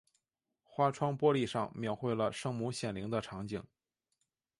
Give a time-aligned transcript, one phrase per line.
[0.63, 3.63] 花窗玻璃上描绘了圣母显灵的场景。